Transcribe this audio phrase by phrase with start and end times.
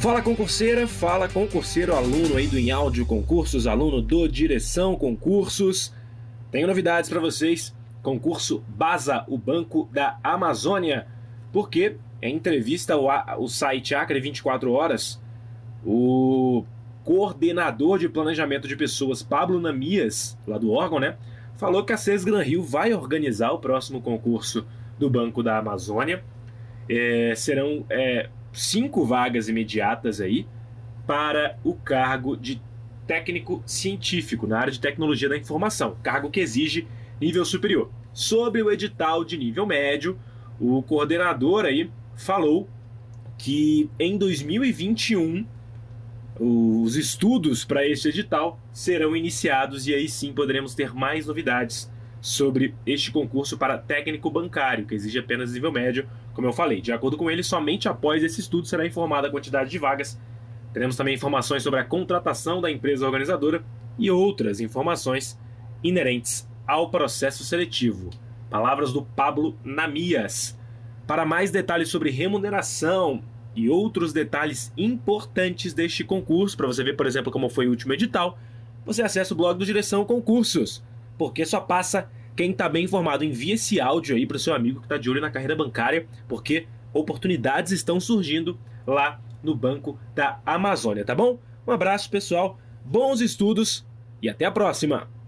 [0.00, 5.94] Fala concurseira, fala concurseiro, aluno aí do Em Áudio Concursos, aluno do Direção Concursos.
[6.50, 7.74] Tenho novidades para vocês.
[8.02, 11.06] Concurso Baza, o Banco da Amazônia.
[11.52, 15.20] Porque em entrevista ao, site Acre 24 Horas,
[15.84, 16.64] o
[17.04, 21.16] coordenador de planejamento de pessoas, Pablo Namias, lá do órgão, né,
[21.60, 24.66] falou que a CES Gran Rio vai organizar o próximo concurso
[24.98, 26.24] do Banco da Amazônia.
[26.88, 30.46] É, serão é, cinco vagas imediatas aí
[31.06, 32.62] para o cargo de
[33.06, 36.88] técnico científico na área de tecnologia da informação, cargo que exige
[37.20, 37.90] nível superior.
[38.10, 40.18] Sobre o edital de nível médio,
[40.58, 42.70] o coordenador aí falou
[43.36, 45.46] que em 2021
[46.42, 52.74] os estudos para este edital serão iniciados e aí sim poderemos ter mais novidades sobre
[52.86, 56.80] este concurso para técnico bancário, que exige apenas nível médio, como eu falei.
[56.80, 60.18] De acordo com ele, somente após esse estudo será informada a quantidade de vagas.
[60.72, 63.62] Teremos também informações sobre a contratação da empresa organizadora
[63.98, 65.38] e outras informações
[65.84, 68.08] inerentes ao processo seletivo.
[68.48, 70.58] Palavras do Pablo Namias.
[71.06, 73.22] Para mais detalhes sobre remuneração
[73.54, 77.92] e outros detalhes importantes deste concurso, para você ver, por exemplo, como foi o último
[77.92, 78.38] edital,
[78.84, 80.82] você acessa o blog do Direção Concursos
[81.20, 83.22] porque só passa quem está bem informado.
[83.22, 86.06] Envie esse áudio aí para o seu amigo que está de olho na carreira bancária,
[86.26, 91.38] porque oportunidades estão surgindo lá no Banco da Amazônia, tá bom?
[91.66, 93.86] Um abraço, pessoal, bons estudos
[94.22, 95.19] e até a próxima!